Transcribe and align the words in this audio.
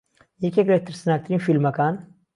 یەکێک 0.45 0.67
لە 0.71 0.77
ترسناکترین 0.85 1.43
فیلمەکان 1.45 1.95